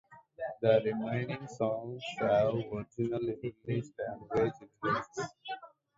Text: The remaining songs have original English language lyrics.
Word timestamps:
The 0.63 0.81
remaining 0.83 1.47
songs 1.47 2.01
have 2.17 2.55
original 2.55 3.21
English 3.43 3.89
language 3.99 4.53
lyrics. 4.83 5.19